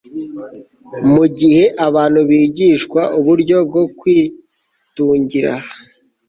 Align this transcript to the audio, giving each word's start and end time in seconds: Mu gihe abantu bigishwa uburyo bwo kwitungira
Mu 1.13 1.25
gihe 1.37 1.63
abantu 1.87 2.19
bigishwa 2.29 3.01
uburyo 3.19 3.57
bwo 3.67 3.83
kwitungira 3.97 5.53